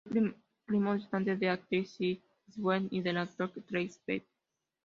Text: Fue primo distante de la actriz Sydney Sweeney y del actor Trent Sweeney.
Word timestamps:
Fue 0.09 0.33
primo 0.65 0.95
distante 0.95 1.35
de 1.35 1.45
la 1.45 1.53
actriz 1.53 1.91
Sydney 1.91 2.23
Sweeney 2.49 2.87
y 2.89 3.01
del 3.01 3.17
actor 3.17 3.51
Trent 3.69 3.91
Sweeney. 3.91 4.25